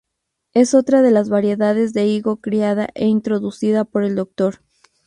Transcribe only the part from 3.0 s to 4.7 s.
introducida por el Dr.